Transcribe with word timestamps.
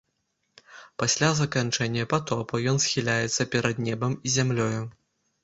Пасля 1.03 1.29
заканчэння 1.41 2.07
патопу 2.13 2.63
ён 2.73 2.81
схіляецца 2.87 3.49
перад 3.53 3.75
небам 3.91 4.19
і 4.25 4.35
зямлёю. 4.39 4.81